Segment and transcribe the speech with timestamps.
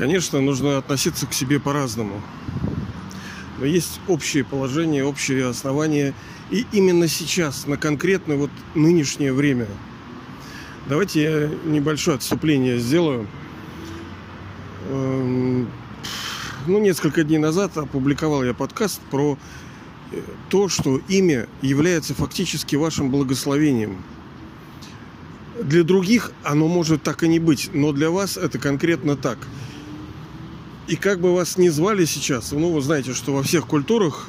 [0.00, 2.22] Конечно, нужно относиться к себе по-разному.
[3.58, 6.14] Но есть общие положения, общие основания.
[6.50, 9.66] И именно сейчас, на конкретное вот нынешнее время.
[10.88, 13.28] Давайте я небольшое отступление сделаю.
[14.88, 15.68] Эм,
[16.66, 19.36] ну, несколько дней назад опубликовал я подкаст про
[20.12, 24.02] э, то, что имя является фактически вашим благословением.
[25.62, 29.36] Для других оно может так и не быть, но для вас это конкретно так.
[30.90, 34.26] И как бы вас ни звали сейчас, ну, вы знаете, что во всех культурах,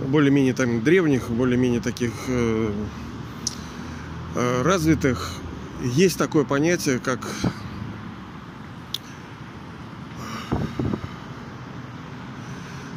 [0.00, 2.72] более-менее там древних, более-менее таких э,
[4.34, 5.34] э, развитых,
[5.84, 7.28] есть такое понятие, как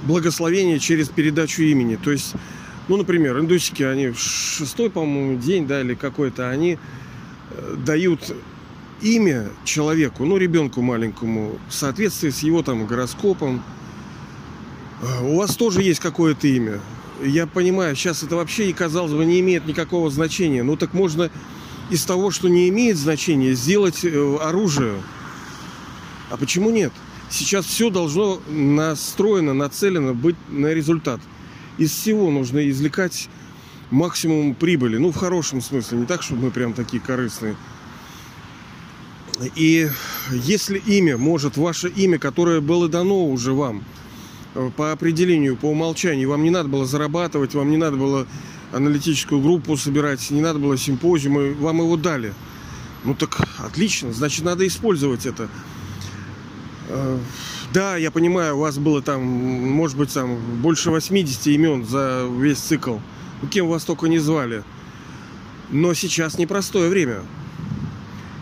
[0.04, 1.98] благословение через передачу имени.
[1.98, 2.32] То есть,
[2.88, 6.78] ну, например, индусики, они в шестой, по-моему, день, да, или какой-то, они
[7.52, 8.34] э, дают
[9.06, 13.64] имя человеку, ну, ребенку маленькому, в соответствии с его там гороскопом.
[15.02, 16.80] Э, у вас тоже есть какое-то имя.
[17.24, 20.64] Я понимаю, сейчас это вообще, казалось бы, не имеет никакого значения.
[20.64, 21.30] Ну, так можно
[21.92, 24.96] из того, что не имеет значения, сделать э, оружие.
[26.32, 26.92] А почему нет?
[27.30, 31.20] Сейчас все должно настроено, нацелено быть на результат.
[31.78, 33.30] Из всего нужно извлекать
[33.92, 34.98] максимум прибыли.
[34.98, 36.00] Ну, в хорошем смысле.
[36.00, 37.56] Не так, чтобы мы прям такие корыстные.
[39.56, 39.90] И
[40.32, 43.84] если имя, может, ваше имя, которое было дано уже вам,
[44.54, 48.28] э, по определению, по умолчанию, вам не надо было зарабатывать, вам не надо было
[48.72, 52.34] аналитическую группу собирать, не надо было симпозиумы, вам его дали.
[53.04, 55.50] Ну так отлично, значит, надо использовать это.
[56.88, 57.20] Э,
[57.74, 62.60] да, я понимаю, у вас было там, может быть, там больше 80 имен за весь
[62.60, 62.98] цикл.
[63.42, 64.64] Ну, кем вас только не звали.
[65.72, 67.18] Но сейчас непростое время.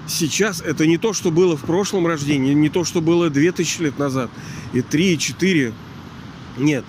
[0.07, 3.99] Сейчас это не то, что было в прошлом рождении, не то, что было 2000 лет
[3.99, 4.29] назад,
[4.73, 5.73] и 3, и 4.
[6.57, 6.85] Нет.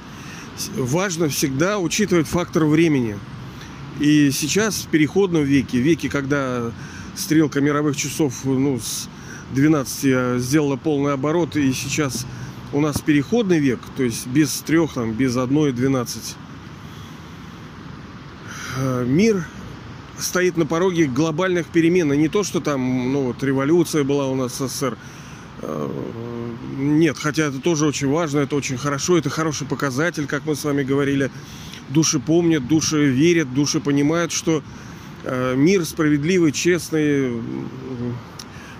[0.76, 3.16] Важно всегда учитывать фактор времени.
[4.00, 6.72] И сейчас в переходном веке, веке, когда
[7.14, 9.08] стрелка мировых часов ну, с
[9.54, 12.26] 12 сделала полный оборот, и сейчас
[12.72, 16.36] у нас переходный век, то есть без трех, там, без одной 12.
[18.76, 19.46] Э, мир
[20.18, 22.12] стоит на пороге глобальных перемен.
[22.12, 24.96] И не то, что там, ну вот, революция была у нас в СССР.
[25.62, 25.90] Э,
[26.78, 30.64] нет, хотя это тоже очень важно, это очень хорошо, это хороший показатель, как мы с
[30.64, 31.30] вами говорили.
[31.88, 34.62] Души помнят, души верят, души понимают, что
[35.24, 37.30] э, мир справедливый, честный,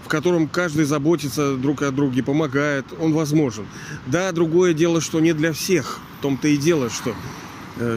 [0.05, 3.66] в котором каждый заботится друг о друге, помогает, он возможен.
[4.06, 6.01] Да, другое дело, что не для всех.
[6.19, 7.15] В том-то и дело, что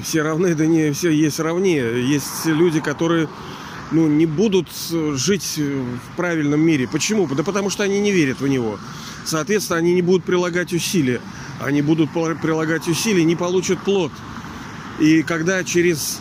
[0.03, 2.07] все равны, да не все есть равнее.
[2.07, 3.29] Есть люди, которые
[3.91, 6.87] ну, не будут жить в правильном мире.
[6.91, 7.27] Почему?
[7.27, 8.79] Да потому что они не верят в него.
[9.25, 11.21] Соответственно, они не будут прилагать усилия.
[11.59, 14.11] Они будут прилагать усилия, не получат плод.
[14.99, 16.19] И когда через,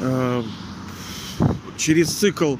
[0.00, 0.42] э,
[1.76, 2.56] через цикл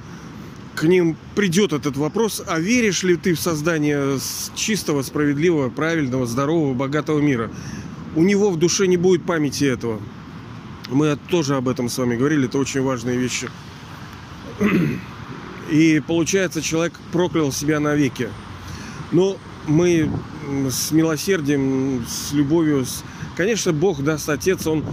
[0.75, 4.19] к ним придет этот вопрос, а веришь ли ты в создание
[4.55, 7.51] чистого, справедливого, правильного, здорового, богатого мира?
[8.15, 10.01] У него в душе не будет памяти этого.
[10.91, 13.49] Мы тоже об этом с вами говорили, это очень важные вещи.
[15.71, 18.29] И получается, человек проклял себя навеки.
[19.13, 20.11] Но мы
[20.71, 23.03] с милосердием, с любовью, с...
[23.37, 24.85] конечно, Бог даст Отец, Он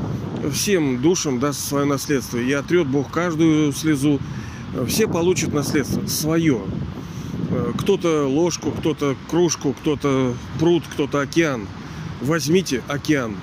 [0.54, 2.38] всем душам даст свое наследство.
[2.38, 4.20] И отрет Бог каждую слезу,
[4.88, 6.62] все получат наследство свое.
[7.50, 11.68] Э, кто-то ложку, кто-то кружку, кто-то пруд, кто-то океан.
[12.22, 13.36] Возьмите океан.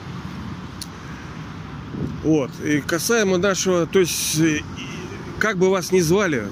[2.23, 2.51] Вот.
[2.65, 4.61] И касаемо нашего, то есть, э,
[5.39, 6.45] как бы вас ни звали,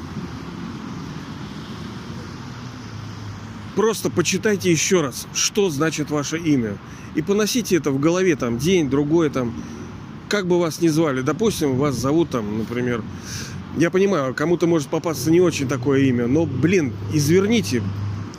[3.74, 6.76] просто почитайте еще раз, что значит ваше имя.
[7.14, 9.54] И поносите это в голове, там, день, другой, там,
[10.28, 11.22] как бы вас ни звали.
[11.22, 13.02] Допустим, вас зовут, там, например,
[13.76, 17.82] я понимаю, кому-то может попасться не очень такое имя, но, блин, изверните,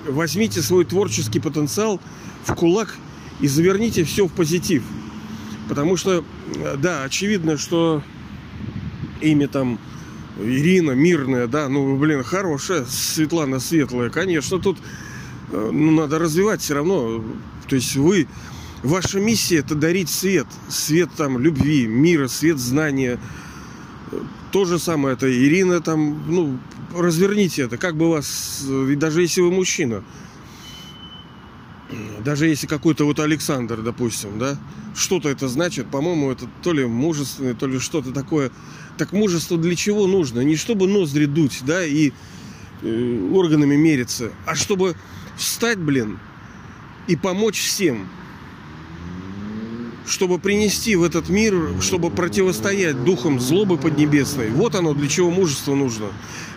[0.08, 2.00] возьмите свой творческий потенциал
[2.46, 2.96] в кулак
[3.40, 4.84] и заверните все в позитив.
[5.68, 6.24] Потому что,
[6.78, 8.04] да, очевидно, что
[9.22, 9.80] имя там
[10.40, 14.78] Ирина, мирная, да, ну, блин, хорошая, Светлана светлая, конечно, тут
[15.52, 17.24] э, ну, надо развивать все равно.
[17.68, 18.28] То есть вы,
[18.84, 23.20] ваша миссия это дарить свет, свет там любви, мира, свет знания,
[24.52, 26.60] то же самое, это Ирина там, ну,
[26.96, 30.04] разверните это, как бы вас, ведь даже если вы мужчина,
[32.26, 34.58] даже если какой-то вот Александр, допустим, да,
[34.96, 38.52] что-то это значит, по-моему, это то ли мужественное, то ли что-то такое.
[38.98, 40.40] Так мужество для чего нужно?
[40.40, 42.12] Не чтобы ноздри дуть, да, и
[42.82, 44.96] э, органами мериться, а чтобы
[45.38, 46.18] встать, блин,
[47.06, 48.10] и помочь всем,
[50.08, 54.50] чтобы принести в этот мир, чтобы противостоять духам злобы поднебесной.
[54.50, 56.08] Вот оно, для чего мужество нужно.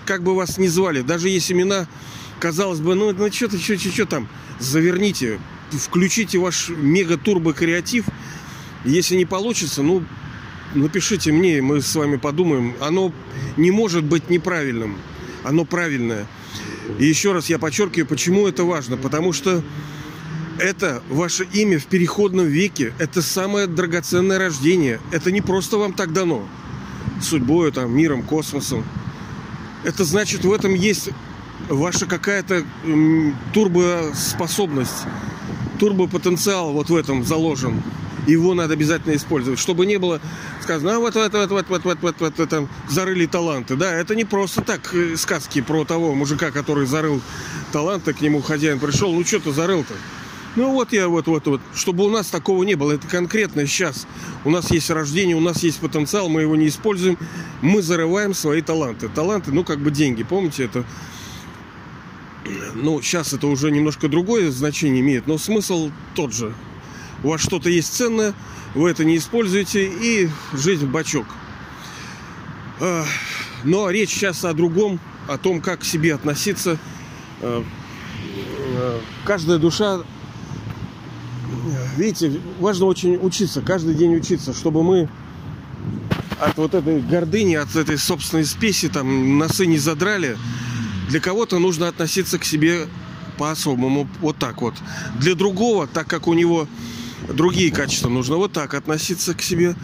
[0.06, 1.86] Как бы вас ни звали, даже если имена,
[2.40, 4.28] казалось бы, ну, ну что-то, что-то, что там,
[4.60, 5.38] заверните,
[5.70, 8.04] включите ваш мега-турбо-креатив.
[8.84, 10.04] Если не получится, ну,
[10.74, 12.74] напишите мне, мы с вами подумаем.
[12.80, 13.12] Оно
[13.56, 14.96] не может быть неправильным.
[15.44, 16.26] Оно правильное.
[16.98, 18.96] И еще раз я подчеркиваю, почему это важно.
[18.96, 19.62] Потому что
[20.58, 22.92] это ваше имя в переходном веке.
[22.98, 25.00] Это самое драгоценное рождение.
[25.12, 26.46] Это не просто вам так дано.
[27.22, 28.84] Судьбой, там, миром, космосом.
[29.84, 31.10] Это значит, в этом есть
[31.68, 32.64] ваша какая-то
[33.52, 35.04] турбоспособность,
[35.78, 37.82] турбопотенциал вот в этом заложен.
[38.26, 40.20] Его надо обязательно использовать, чтобы не было
[40.60, 43.74] сказано, а вот, вот, вот, вот, вот, вот, вот, вот, вот зарыли таланты.
[43.74, 47.22] Да, это не просто так э, сказки про того мужика, который зарыл
[47.72, 49.94] таланты, к нему хозяин пришел, ну что ты зарыл-то?
[50.56, 52.92] Ну вот я вот, вот, вот, чтобы у нас такого не было.
[52.92, 54.06] Это конкретно сейчас.
[54.44, 57.16] У нас есть рождение, у нас есть потенциал, мы его не используем.
[57.62, 59.08] Мы зарываем свои таланты.
[59.08, 60.24] Таланты, ну как бы деньги.
[60.24, 60.84] Помните, это
[62.74, 66.54] ну, сейчас это уже немножко другое значение имеет, но смысл тот же.
[67.22, 68.34] У вас что-то есть ценное,
[68.74, 71.26] вы это не используете, и жизнь в бачок.
[72.80, 73.04] А,
[73.64, 76.78] но речь сейчас о другом, о том, как к себе относиться.
[77.40, 77.64] А,
[78.76, 80.00] а, каждая душа,
[81.96, 85.08] видите, важно очень учиться, каждый день учиться, чтобы мы
[86.40, 90.36] от вот этой гордыни, от этой собственной спеси там носы не задрали,
[91.08, 92.86] для кого-то нужно относиться к себе
[93.38, 94.74] по-особому, вот так вот.
[95.18, 96.68] Для другого, так как у него
[97.28, 99.74] другие качества, нужно вот так относиться к себе.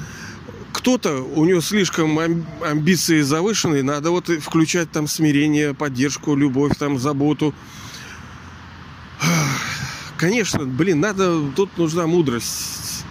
[0.73, 2.19] Кто-то, у него слишком
[2.61, 7.55] амбиции завышенные, надо вот включать там смирение, поддержку, любовь, там, заботу.
[10.19, 13.05] Конечно, блин, надо, тут нужна мудрость.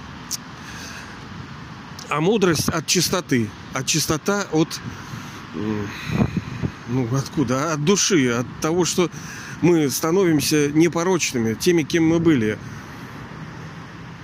[2.09, 3.49] А мудрость от чистоты.
[3.73, 4.79] А чистота от
[6.93, 7.73] ну, откуда?
[7.73, 9.09] От души, от того, что
[9.61, 12.57] мы становимся непорочными, теми, кем мы были.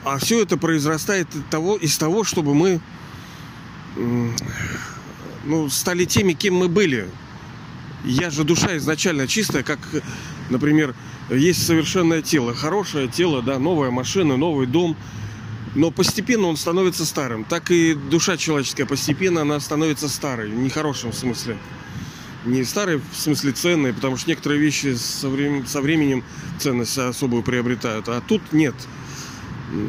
[0.06, 2.80] А все это произрастает того, из того, чтобы мы
[5.46, 7.10] ну, стали теми, кем мы были.
[8.06, 9.80] Я же душа изначально чистая, как,
[10.50, 10.96] например,
[11.30, 14.96] есть совершенное тело, хорошее тело, да, новая машина, новый дом,
[15.76, 17.44] но постепенно он становится старым.
[17.44, 21.58] Так и душа человеческая постепенно она становится старой, в нехорошем смысле
[22.46, 26.24] не старые, в смысле ценные, потому что некоторые вещи со, временем, со временем
[26.60, 28.76] ценность особую приобретают, а тут нет.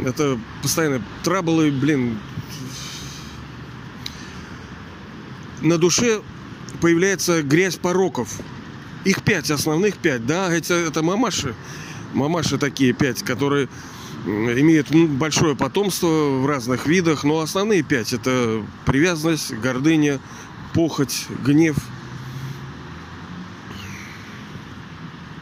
[0.05, 2.19] Это постоянно траблы, блин.
[5.63, 6.23] На душе
[6.81, 8.29] появляется грязь пороков.
[9.05, 11.55] Их пять, основных пять, да, это, это мамаши.
[12.13, 13.69] Мамаши такие пять, которые
[14.27, 20.21] имеют большое потомство в разных видах, но основные пять это привязанность, гордыня,
[20.75, 21.77] похоть, гнев–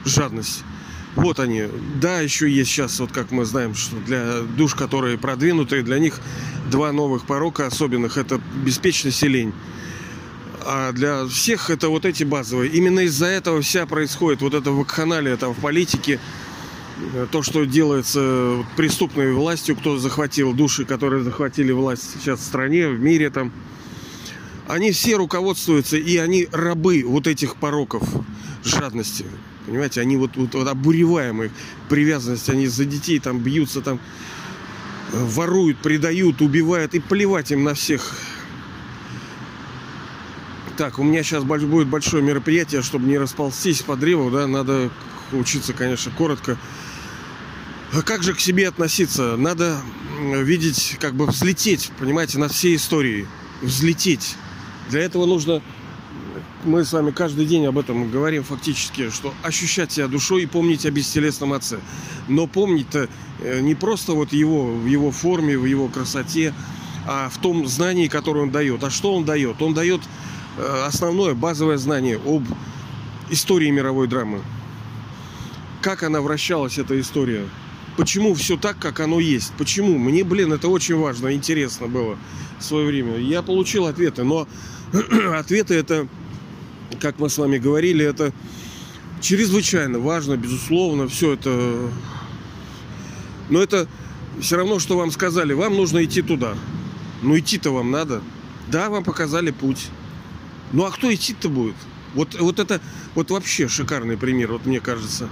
[0.08, 0.64] жадность.
[1.14, 1.64] Вот они.
[2.00, 6.20] Да, еще есть сейчас, вот как мы знаем, что для душ, которые продвинутые, для них
[6.70, 8.16] два новых порока особенных.
[8.16, 9.52] Это беспечность и лень.
[10.64, 12.70] А для всех это вот эти базовые.
[12.70, 16.20] Именно из-за этого вся происходит вот это вакханалия там в политике.
[17.30, 23.00] То, что делается преступной властью, кто захватил души, которые захватили власть сейчас в стране, в
[23.00, 23.52] мире там.
[24.66, 28.02] Они все руководствуются, и они рабы вот этих пороков
[28.64, 29.24] жадности.
[29.66, 31.50] Понимаете, они вот, вот, вот обуреваемые
[31.88, 34.00] привязанность, они за детей там бьются, там
[35.12, 38.14] э, воруют, предают, убивают и плевать им на всех.
[40.76, 44.90] Так, у меня сейчас будет большое мероприятие, чтобы не расползтись по древу, да, надо
[45.32, 46.56] учиться, конечно, коротко.
[47.92, 49.36] А как же к себе относиться?
[49.36, 49.80] Надо
[50.20, 53.26] видеть, как бы взлететь, понимаете, над всей историей.
[53.62, 54.36] Взлететь.
[54.90, 55.62] Для этого нужно
[56.64, 60.86] мы с вами каждый день об этом говорим фактически, что ощущать себя душой и помнить
[60.86, 61.78] о бестелесном отце.
[62.26, 63.08] Но помнить-то
[63.40, 66.54] э, не просто вот его, в его форме, в его красоте,
[67.06, 68.82] а в том знании, которое он дает.
[68.82, 69.62] А что он дает?
[69.62, 70.00] Он дает
[70.56, 72.44] э, основное, базовое знание об
[73.30, 74.42] истории мировой драмы.
[75.80, 77.46] Как она вращалась, эта история.
[77.96, 79.52] Почему все так, как оно есть?
[79.58, 79.98] Почему?
[79.98, 82.16] Мне, блин, это очень важно, интересно было
[82.58, 83.16] в свое время.
[83.18, 84.46] Я получил ответы, но
[85.34, 86.08] ответы это
[87.00, 88.32] как мы с вами говорили, это
[89.20, 91.90] чрезвычайно важно, безусловно, все это.
[93.50, 93.88] Но это
[94.40, 96.54] все равно, что вам сказали, вам нужно идти туда.
[97.22, 98.22] Ну идти-то вам надо.
[98.70, 99.88] Да, вам показали путь.
[100.72, 101.76] Ну а кто идти-то будет?
[102.14, 102.80] Вот, вот это
[103.14, 105.28] вот вообще шикарный пример, вот мне кажется.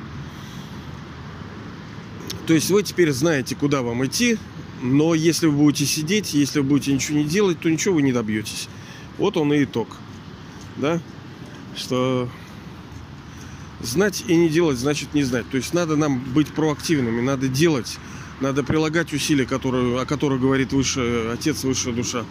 [2.47, 4.39] То есть вы теперь знаете, куда вам идти,
[4.83, 8.13] но если вы будете сидеть, если вы будете ничего не делать, то ничего вы не
[8.13, 8.69] добьетесь.
[9.19, 9.89] Вот он и итог.
[10.77, 11.01] Да?
[11.77, 12.29] Что
[13.81, 15.49] знать и не делать значит не знать.
[15.51, 17.99] То есть надо нам быть проактивными, надо делать,
[18.41, 22.25] надо прилагать усилия, которые, о которых говорит высший отец, высшая душа.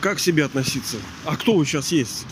[0.00, 0.98] Как к себе относиться?
[1.24, 2.26] А кто вы сейчас есть?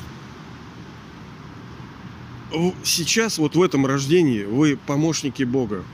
[2.85, 5.85] Сейчас, вот в этом рождении, вы помощники Бога.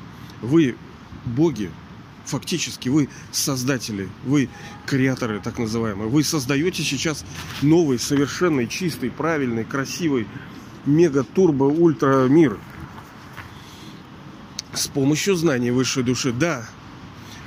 [0.42, 0.76] Вы
[1.24, 1.70] боги,
[2.28, 4.48] фактически вы создатели, вы
[4.86, 6.08] креаторы, так называемые.
[6.08, 7.24] Вы создаете сейчас
[7.62, 10.26] новый, совершенный, чистый, правильный, красивый,
[10.84, 12.58] мега-турбо-ультра мир.
[14.74, 16.32] С помощью знаний высшей души.
[16.32, 16.68] Да,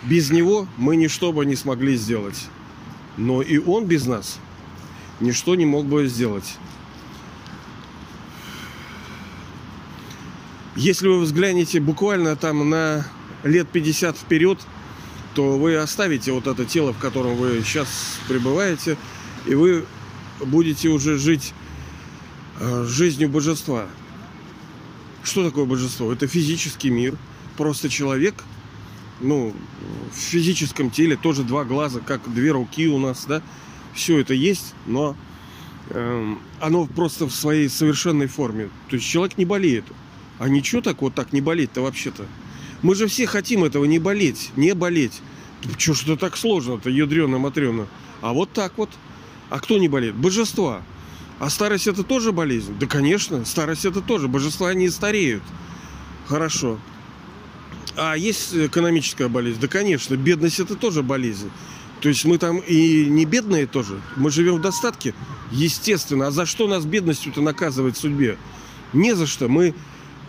[0.03, 2.47] без него мы ничто бы не смогли сделать.
[3.17, 4.39] Но и он без нас
[5.19, 6.57] ничто не мог бы сделать.
[10.75, 13.05] Если вы взглянете буквально там на
[13.43, 14.59] лет 50 вперед,
[15.33, 18.97] то вы оставите вот это тело, в котором вы сейчас пребываете,
[19.45, 19.85] и вы
[20.39, 21.53] будете уже жить
[22.59, 23.87] э, жизнью божества.
[25.23, 26.11] Что такое божество?
[26.11, 27.15] Это физический мир.
[27.57, 28.43] Просто человек,
[29.19, 29.53] ну,
[30.11, 33.41] в физическом теле тоже два глаза, как две руки у нас, да.
[33.93, 35.15] Все это есть, но
[35.89, 38.69] э, оно просто в своей совершенной форме.
[38.89, 39.85] То есть человек не болеет.
[40.39, 42.25] А ничего так вот так не болеть-то вообще-то?
[42.81, 45.21] Мы же все хотим этого не болеть, не болеть.
[45.77, 47.87] Чего что так сложно-то, ядрено-матрено?
[48.21, 48.89] А вот так вот.
[49.49, 50.15] А кто не болеет?
[50.15, 50.81] Божества.
[51.39, 52.75] А старость это тоже болезнь?
[52.79, 54.27] Да, конечно, старость это тоже.
[54.27, 55.43] Божества не стареют.
[56.27, 56.79] Хорошо.
[57.97, 59.59] А есть экономическая болезнь?
[59.59, 61.51] Да, конечно, бедность это тоже болезнь.
[61.99, 64.01] То есть мы там и не бедные тоже.
[64.15, 65.13] Мы живем в достатке.
[65.51, 66.27] Естественно.
[66.27, 68.37] А за что нас бедностью-то наказывать в судьбе?
[68.93, 69.47] Не за что.
[69.47, 69.75] Мы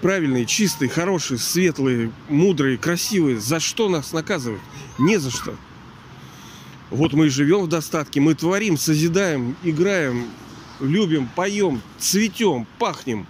[0.02, 3.40] правильные, чистые, хорошие, светлые, мудрые, красивые.
[3.40, 4.60] За что нас наказывают?
[4.98, 5.54] Не за что.
[6.90, 10.26] Вот мы живем в достатке, мы творим, созидаем, играем,
[10.80, 13.26] любим, поем, цветем, пахнем.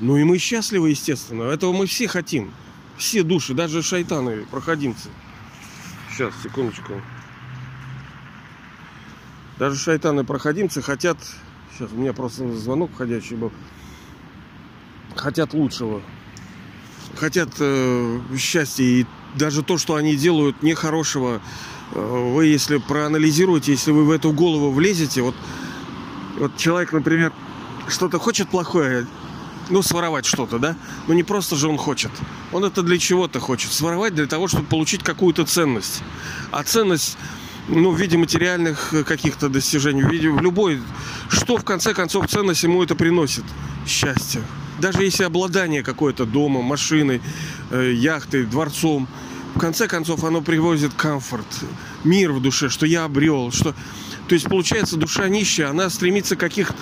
[0.00, 1.44] Ну и мы счастливы, естественно.
[1.44, 2.50] Этого мы все хотим.
[2.96, 5.10] Все души, даже шайтаны, проходимцы.
[6.10, 7.00] Сейчас, секундочку.
[9.58, 11.18] Даже шайтаны-проходимцы хотят...
[11.72, 13.52] Сейчас, у меня просто звонок входящий был
[15.16, 16.02] хотят лучшего,
[17.16, 18.84] хотят э, счастья.
[18.84, 21.40] И даже то, что они делают нехорошего,
[21.92, 25.34] э, вы если проанализируете, если вы в эту голову влезете, вот,
[26.38, 27.32] вот человек, например,
[27.88, 29.06] что-то хочет плохое,
[29.70, 30.76] ну, своровать что-то, да?
[31.06, 32.10] Но не просто же он хочет.
[32.52, 33.72] Он это для чего-то хочет.
[33.72, 36.02] Своровать для того, чтобы получить какую-то ценность.
[36.50, 37.16] А ценность
[37.68, 40.82] ну, в виде материальных каких-то достижений, в виде в любой,
[41.28, 43.44] что в конце концов ценность ему это приносит?
[43.86, 44.42] Счастье
[44.82, 47.22] даже если обладание какое-то домом, машиной,
[47.70, 49.06] э, яхтой, дворцом,
[49.54, 51.46] в конце концов оно привозит комфорт,
[52.02, 53.74] мир в душе, что я обрел, что...
[54.28, 56.72] То есть, получается, душа нищая, она стремится каких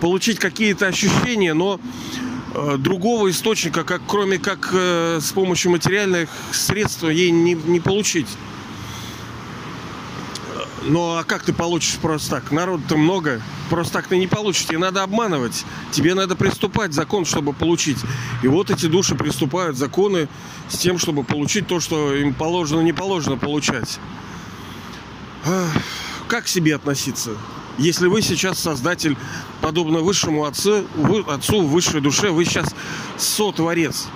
[0.00, 1.78] получить какие-то ощущения, но
[2.54, 8.28] э, другого источника, как, кроме как э, с помощью материальных средств, ей не, не получить.
[10.82, 12.50] Ну а как ты получишь просто так?
[12.50, 13.40] Народу-то много.
[13.70, 14.66] Просто так ты не получишь.
[14.66, 15.64] Тебе надо обманывать.
[15.90, 17.98] Тебе надо приступать закон, чтобы получить.
[18.42, 20.28] И вот эти души приступают законы
[20.68, 23.98] с тем, чтобы получить то, что им положено, не положено получать.
[26.28, 27.32] Как к себе относиться?
[27.76, 29.16] Если вы сейчас создатель,
[29.60, 30.84] подобно высшему отцу,
[31.26, 32.74] отцу в высшей душе, вы сейчас
[33.18, 34.08] сотворец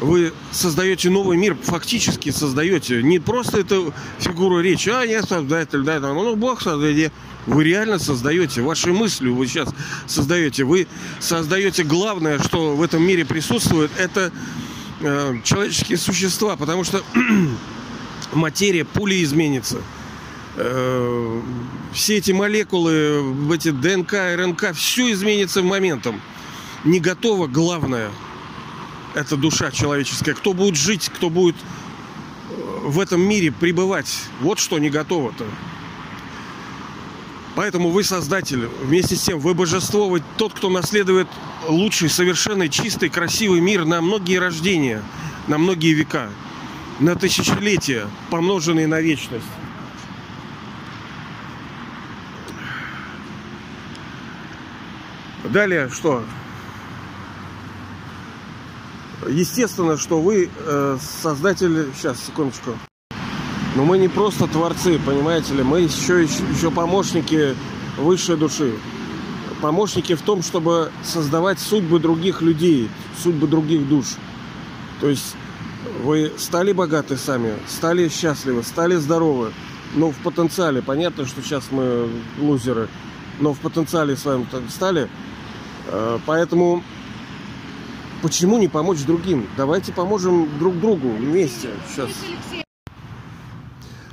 [0.00, 3.02] вы создаете новый мир, фактически создаете.
[3.02, 7.12] Не просто это фигура речи, а я создатель, да, там, ну Бог создает.
[7.46, 9.68] Вы реально создаете, вашей мыслью вы сейчас
[10.06, 10.64] создаете.
[10.64, 10.86] Вы
[11.20, 14.32] создаете главное, что в этом мире присутствует, это
[15.00, 17.02] э, человеческие существа, потому что
[18.32, 19.82] материя пули изменится.
[20.56, 21.40] Э,
[21.92, 23.22] все эти молекулы,
[23.54, 26.20] эти ДНК, РНК, все изменится моментом.
[26.84, 28.10] Не готово главное–
[29.14, 34.12] эта душа человеческая, кто будет жить, кто будет э, в этом мире пребывать.
[34.40, 35.44] Вот что не готово-то.
[37.54, 41.28] Поэтому вы создатель, вместе с тем вы божество, вы тот, кто наследует
[41.68, 45.02] лучший, совершенный, чистый, красивый мир на многие рождения,
[45.46, 46.30] на многие века,
[46.98, 49.44] на тысячелетия, помноженные на вечность.
[55.44, 56.24] Далее что?
[59.28, 61.92] Естественно, что вы э, создатель...
[61.96, 62.76] Сейчас, секундочку.
[63.74, 67.54] Но мы не просто творцы, понимаете ли, мы еще, еще, еще помощники
[67.98, 68.74] высшей души.
[69.60, 72.90] помощники в том, чтобы создавать судьбы других людей,
[73.22, 74.06] судьбы других душ.
[75.00, 75.34] То есть
[76.02, 79.52] вы стали богаты сами, стали счастливы, стали здоровы,
[79.94, 82.88] но в потенциале, понятно, что сейчас мы лузеры,
[83.40, 85.08] но в потенциале с вами стали,
[85.88, 86.82] э, поэтому
[88.22, 89.46] почему не помочь другим?
[89.56, 92.10] Давайте поможем друг другу вместе сейчас.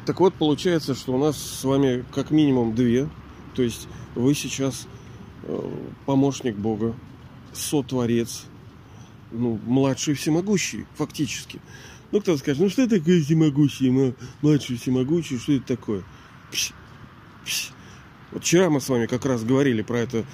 [0.05, 3.09] Так вот, получается, что у нас с вами как минимум две.
[3.53, 4.87] То есть вы сейчас
[5.43, 5.71] э,
[6.05, 6.95] помощник Бога,
[7.53, 8.45] сотворец,
[9.31, 11.59] ну, младший всемогущий, фактически.
[12.11, 16.03] Ну, кто скажет, ну что такое всемогущий, младший всемогущий, что это такое?
[16.51, 16.73] Пш,
[17.45, 17.71] пш.
[18.31, 20.25] Вот вчера мы с вами как раз говорили про это.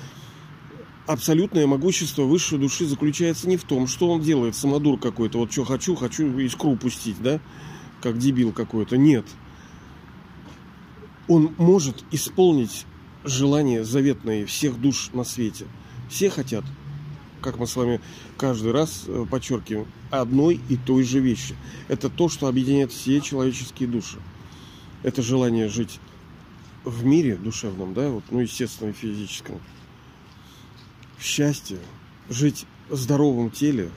[1.06, 5.64] Абсолютное могущество высшей души заключается не в том, что он делает, самодур какой-то, вот что
[5.64, 7.40] хочу, хочу искру пустить, да,
[8.02, 8.98] как дебил какой-то.
[8.98, 9.26] Нет.
[11.28, 12.86] Он может исполнить
[13.24, 15.66] желание заветное всех душ на свете.
[16.10, 16.64] Все хотят
[17.42, 18.02] как мы с вами
[18.38, 21.56] каждый раз э, подчеркиваем, одной и той же вещи.
[21.88, 24.18] Это то, что объединяет все человеческие души.
[25.04, 26.00] Это желание жить
[26.84, 29.60] в мире душевном, да, вот, ну, естественно, и физическом.
[31.18, 31.80] В счастье,
[32.30, 33.90] жить в здоровом теле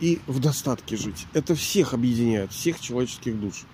[0.00, 1.26] и в достатке жить.
[1.32, 3.64] Это всех объединяет, всех человеческих душ.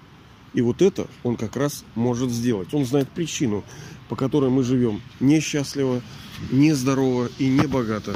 [0.55, 2.75] И вот это он как раз может сделать.
[2.75, 3.65] Он знает причину,
[4.09, 6.03] по которой мы живем несчастливо,
[6.51, 8.13] нездорово и не богато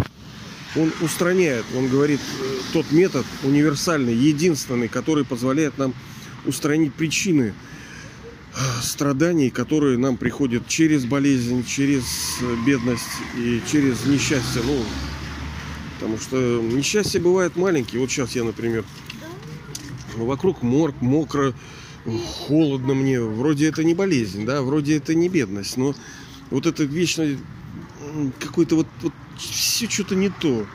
[0.76, 5.94] он устраняет, он говорит, э, тот метод универсальный, единственный, который позволяет нам
[6.44, 7.54] устранить причины
[8.54, 12.04] э, страданий, которые нам приходят через болезнь, через
[12.42, 13.02] э, бедность
[13.36, 14.62] и через несчастье.
[14.64, 14.82] Ну,
[15.94, 18.00] потому что несчастье бывает маленькие.
[18.00, 18.84] Вот сейчас я, например,
[20.14, 21.54] вокруг морг, мокро,
[22.06, 23.20] холодно мне.
[23.20, 25.94] Вроде это не болезнь, да, вроде это не бедность, но
[26.50, 27.26] вот это вечно
[28.40, 30.66] какой-то вот, вот все что-то не то.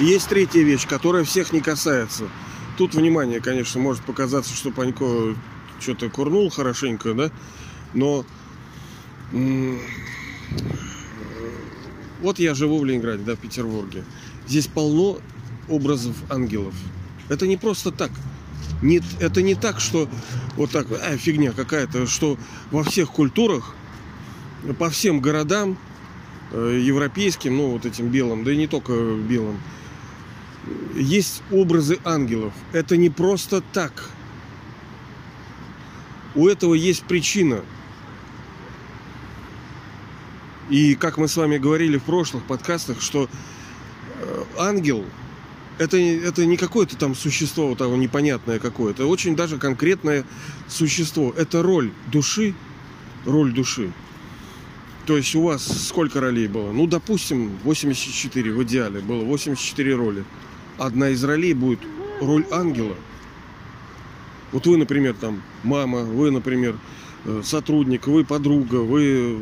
[0.00, 2.28] Есть третья вещь, которая всех не касается.
[2.76, 5.36] Тут, внимание, конечно, может показаться, что Панько
[5.78, 7.30] что-то курнул хорошенько, да?
[7.94, 8.24] Но
[12.20, 14.04] вот я живу в Ленинграде, да, в Петербурге.
[14.52, 15.18] Здесь полно
[15.70, 16.74] образов ангелов.
[17.30, 18.10] Это не просто так.
[18.82, 20.10] Не, это не так, что
[20.56, 22.36] вот так, а, фигня какая-то, что
[22.70, 23.74] во всех культурах,
[24.78, 25.78] по всем городам,
[26.50, 29.58] э, европейским, ну вот этим белым, да и не только белым,
[30.94, 32.52] есть образы ангелов.
[32.74, 34.10] Это не просто так.
[36.34, 37.62] У этого есть причина.
[40.68, 43.30] И как мы с вами говорили в прошлых подкастах, что
[44.58, 45.04] ангел
[45.78, 50.24] это, это не какое-то там существо того непонятное какое-то, очень даже конкретное
[50.68, 51.34] существо.
[51.36, 52.54] Это роль души,
[53.24, 53.92] роль души.
[55.06, 56.70] То есть у вас сколько ролей было?
[56.70, 60.24] Ну, допустим, 84 в идеале было, 84 роли.
[60.78, 61.80] Одна из ролей будет
[62.20, 62.94] роль ангела.
[64.52, 66.76] Вот вы, например, там мама, вы, например,
[67.24, 69.40] э, сотрудник, вы подруга, вы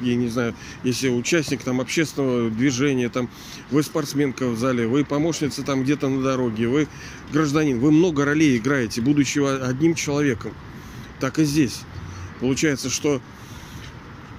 [0.00, 3.28] я не знаю, если участник там общественного движения, там
[3.70, 6.88] вы спортсменка в зале, вы помощница там где-то на дороге, вы
[7.32, 10.52] гражданин, вы много ролей играете, будучи одним человеком.
[11.20, 11.82] Так и здесь.
[12.40, 13.20] Получается, что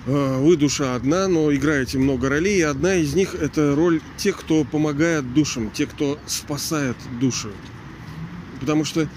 [0.07, 4.37] э, вы душа одна, но играете много ролей, и одна из них это роль тех,
[4.37, 7.51] кто помогает душам, тех, кто спасает души.
[8.59, 9.07] Потому что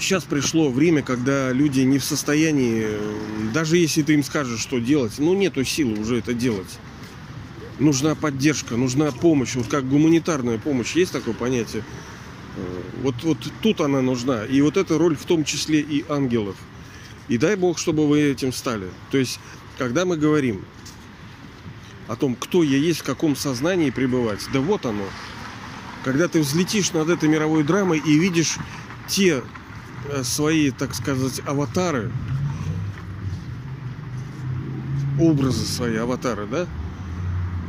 [0.00, 2.86] сейчас пришло время, когда люди не в состоянии,
[3.52, 6.78] даже если ты им скажешь, что делать, ну нету силы уже это делать.
[7.78, 11.82] Нужна поддержка, нужна помощь, вот как гуманитарная помощь, есть такое понятие.
[12.56, 14.44] Э, вот, вот тут она нужна.
[14.44, 16.56] И вот эта роль в том числе и ангелов.
[17.28, 18.88] И дай Бог, чтобы вы этим стали.
[19.10, 19.40] То есть,
[19.78, 20.64] когда мы говорим
[22.06, 25.04] о том, кто я есть, в каком сознании пребывать, да вот оно.
[26.04, 28.56] Когда ты взлетишь над этой мировой драмой и видишь
[29.08, 29.59] те Э,
[30.22, 32.10] свои, так сказать, аватары,
[35.20, 36.66] образы свои, аватары, да,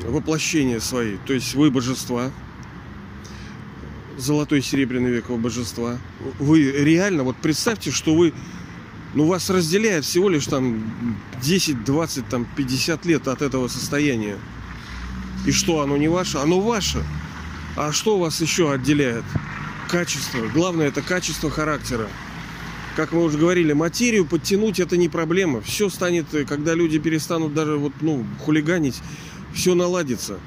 [0.06, 1.18] воплощения свои.
[1.26, 2.32] То есть вы божества,
[4.18, 5.98] золотой серебряный век божества.
[6.40, 8.34] Вы реально, вот представьте, что вы,
[9.14, 10.84] ну вас разделяет всего лишь там
[11.42, 14.38] 10, 20, там 50 лет от этого состояния.
[15.46, 16.38] И что, оно не ваше?
[16.38, 17.04] Оно ваше.
[17.76, 19.24] А что вас еще отделяет?
[19.92, 20.48] Качество.
[20.54, 22.08] Главное это качество характера.
[22.96, 25.60] Как мы уже говорили, материю подтянуть это не проблема.
[25.60, 29.02] Все станет, когда люди перестанут даже вот, ну, хулиганить,
[29.54, 30.40] все наладится.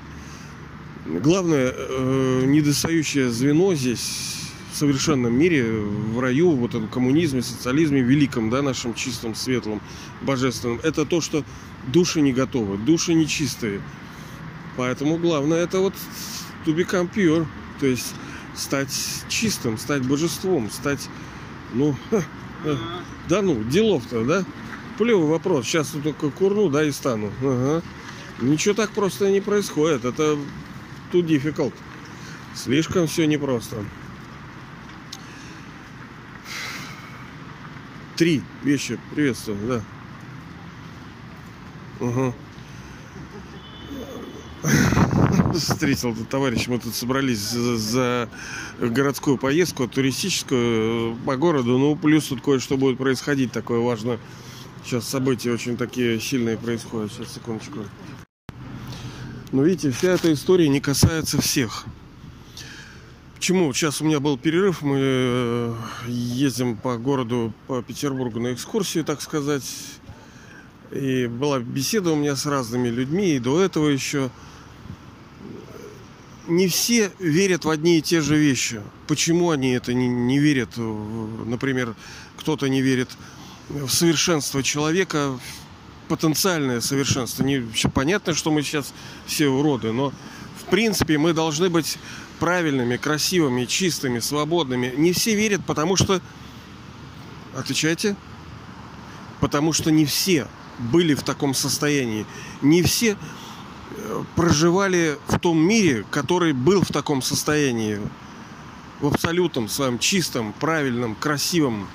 [1.04, 4.34] Главное, э, недостающее звено здесь
[4.72, 9.82] совершенном мире, в раю, вот этом коммунизме, социализме, великом, да, нашем чистом, светлом,
[10.22, 11.44] божественном, это то, что
[11.86, 13.82] души не готовы, души нечистые.
[14.78, 15.94] Поэтому главное это вот
[16.64, 17.46] to become pure,
[17.78, 18.14] то есть
[18.54, 18.94] стать
[19.28, 21.08] чистым, стать божеством, стать,
[21.72, 21.96] ну,
[23.28, 24.44] да ну, делов-то, да?
[24.98, 25.66] Плевый вопрос.
[25.66, 27.32] Сейчас только курну, да, и стану.
[27.42, 27.82] Ага.
[28.40, 30.04] Ничего так просто не происходит.
[30.04, 30.36] Это
[31.12, 31.72] too difficult.
[32.54, 33.84] Слишком все непросто.
[38.16, 38.98] Три вещи.
[39.14, 39.82] Приветствую, да.
[42.00, 42.34] Угу.
[45.58, 48.28] Встретил тут товарищ, мы тут собрались за, за
[48.80, 51.78] городскую поездку, туристическую по городу.
[51.78, 54.18] Ну, плюс тут кое-что будет происходить такое важное.
[54.84, 57.12] Сейчас события очень такие сильные происходят.
[57.12, 57.80] Сейчас, секундочку.
[59.52, 61.84] Но видите, вся эта история не касается всех.
[63.36, 63.72] Почему?
[63.72, 65.74] Сейчас у меня был перерыв, мы э,
[66.08, 69.64] ездим по городу, по Петербургу на экскурсию, так сказать.
[70.90, 74.30] И была беседа у меня с разными людьми, и до этого еще.
[76.46, 78.82] Не все верят в одни и те же вещи.
[79.06, 80.76] Почему они это не, не верят?
[80.76, 81.94] Например,
[82.36, 83.10] кто-то не верит
[83.68, 85.38] в совершенство человека,
[86.08, 87.44] потенциальное совершенство.
[87.44, 88.92] Не, понятно, что мы сейчас
[89.26, 90.12] все уроды, но
[90.60, 91.98] в принципе мы должны быть
[92.38, 94.92] правильными, красивыми, чистыми, свободными.
[94.96, 96.20] Не все верят, потому что...
[97.56, 98.16] Отвечайте.
[99.40, 100.46] Потому что не все
[100.78, 102.26] были в таком состоянии.
[102.60, 103.16] Не все
[104.36, 107.98] проживали в том мире, который был в таком состоянии.
[109.00, 111.88] В абсолютном своем чистом, правильном, красивом,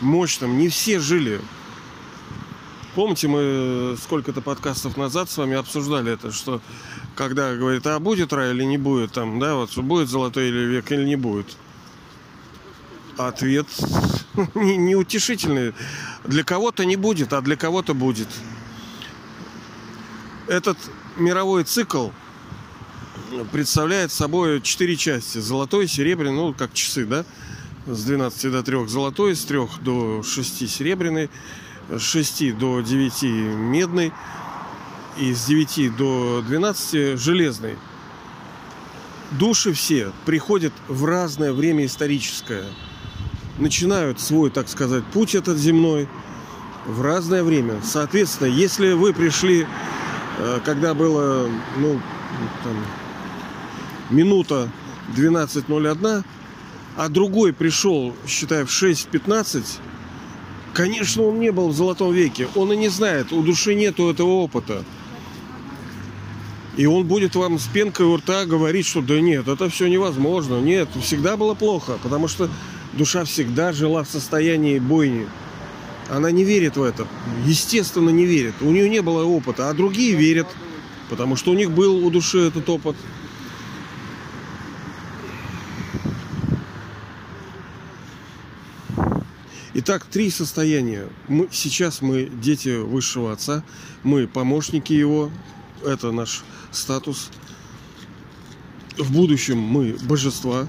[0.00, 0.58] мощном.
[0.58, 1.40] Не все жили
[2.98, 6.60] Помните, мы сколько-то подкастов назад с вами обсуждали это, что
[7.14, 10.90] когда говорит, а будет рай или не будет, там, да, вот будет золотой или век
[10.90, 11.56] или не будет.
[13.16, 13.68] Ответ
[14.56, 15.74] неутешительный.
[16.24, 18.26] Для кого-то не будет, а для кого-то будет.
[20.48, 20.76] Этот
[21.18, 22.08] мировой цикл
[23.52, 25.38] представляет собой четыре части.
[25.38, 27.24] Золотой, серебряный, ну, как часы, да?
[27.86, 31.30] С 12 до 3 золотой, с 3 до 6 серебряный
[31.90, 34.12] с 6 до 9 медный
[35.18, 37.76] и с 9 до 12 железный.
[39.32, 42.64] Души все приходят в разное время историческое.
[43.58, 46.08] Начинают свой, так сказать, путь этот земной
[46.86, 47.80] в разное время.
[47.82, 49.66] Соответственно, если вы пришли,
[50.64, 52.00] когда было, ну,
[52.64, 52.76] там,
[54.10, 54.68] минута
[55.16, 56.24] 12.01,
[56.96, 59.80] а другой пришел, считай, в 6.15,
[60.78, 62.48] Конечно, он не был в золотом веке.
[62.54, 64.84] Он и не знает, у души нету этого опыта.
[66.76, 70.60] И он будет вам с пенкой у рта говорить, что да нет, это все невозможно.
[70.60, 72.48] Нет, всегда было плохо, потому что
[72.92, 75.26] душа всегда жила в состоянии бойни.
[76.08, 77.06] Она не верит в это.
[77.44, 78.54] Естественно, не верит.
[78.60, 80.46] У нее не было опыта, а другие верят,
[81.10, 82.96] потому что у них был у души этот опыт.
[89.74, 91.06] Итак, три состояния.
[91.28, 93.62] Мы, сейчас мы дети высшего отца,
[94.02, 95.30] мы помощники его,
[95.86, 96.42] это наш
[96.72, 97.30] статус.
[98.96, 100.66] В будущем мы божества,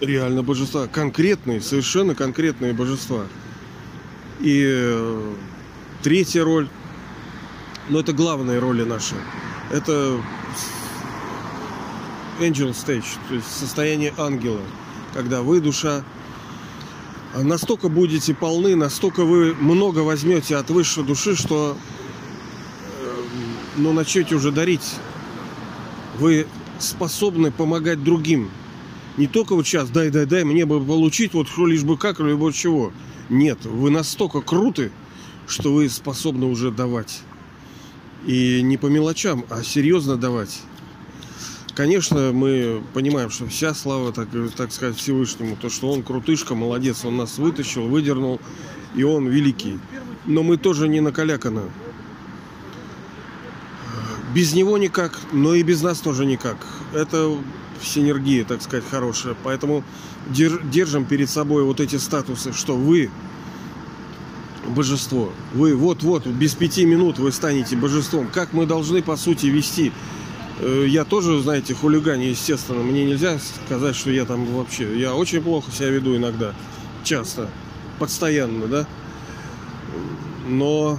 [0.00, 3.26] реально божества, конкретные, совершенно конкретные божества.
[4.40, 5.34] И э,
[6.02, 6.68] третья роль,
[7.88, 9.14] но это главная роль наша,
[9.70, 10.20] это
[12.40, 14.60] angel stage, то есть состояние ангела,
[15.14, 16.04] когда вы душа
[17.34, 21.76] настолько будете полны, настолько вы много возьмете от высшей души, что
[23.00, 23.14] э,
[23.76, 24.94] ну, начнете уже дарить.
[26.18, 26.46] Вы
[26.78, 28.50] способны помогать другим.
[29.16, 32.52] Не только вот сейчас дай, дай, дай, мне бы получить вот лишь бы как, либо
[32.52, 32.92] чего.
[33.28, 34.90] Нет, вы настолько круты,
[35.46, 37.22] что вы способны уже давать.
[38.26, 40.60] И не по мелочам, а серьезно давать.
[41.74, 47.04] Конечно, мы понимаем, что вся слава, так, так сказать, Всевышнему, то, что он крутышка, молодец,
[47.04, 48.40] он нас вытащил, выдернул,
[48.94, 49.78] и он великий.
[50.26, 51.62] Но мы тоже не накаляканы.
[54.34, 56.66] Без него никак, но и без нас тоже никак.
[56.92, 57.36] Это
[57.84, 59.34] синергия, так сказать, хорошая.
[59.42, 59.84] Поэтому
[60.28, 63.10] держим перед собой вот эти статусы, что вы
[64.68, 65.32] божество.
[65.54, 68.28] Вы вот-вот, без пяти минут вы станете божеством.
[68.32, 69.92] Как мы должны, по сути, вести
[70.62, 72.82] Э, я тоже, знаете, хулиган, естественно.
[72.82, 74.98] Мне нельзя сказать, что я там вообще...
[74.98, 76.54] Я очень плохо себя веду иногда.
[77.02, 77.48] Часто.
[77.98, 78.86] Постоянно, да?
[80.48, 80.98] Но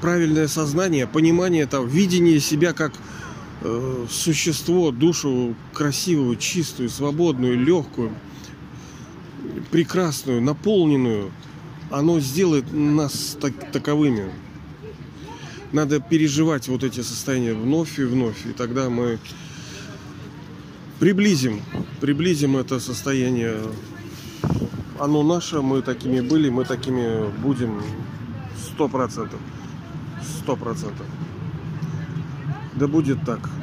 [0.00, 2.92] правильное сознание, понимание там, видение себя как
[3.62, 8.12] э, существо, душу красивую, чистую, свободную, легкую,
[9.70, 11.30] прекрасную, наполненную,
[11.90, 14.30] оно сделает нас так, таковыми.
[15.72, 19.18] Надо переживать вот эти состояния вновь и вновь, и тогда мы
[20.98, 21.60] приблизим,
[22.00, 23.56] приблизим это состояние.
[24.98, 27.82] Оно наше, мы такими были, мы такими будем
[28.56, 29.40] сто процентов.
[30.40, 31.06] Сто процентов.
[32.78, 33.57] Да будет так.